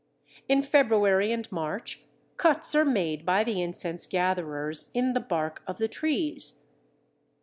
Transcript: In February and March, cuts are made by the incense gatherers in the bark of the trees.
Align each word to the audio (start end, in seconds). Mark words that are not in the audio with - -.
In 0.49 0.63
February 0.63 1.31
and 1.31 1.45
March, 1.51 2.05
cuts 2.37 2.73
are 2.73 2.83
made 2.83 3.23
by 3.23 3.43
the 3.43 3.61
incense 3.61 4.07
gatherers 4.07 4.89
in 4.95 5.13
the 5.13 5.19
bark 5.19 5.61
of 5.67 5.77
the 5.77 5.87
trees. 5.87 6.63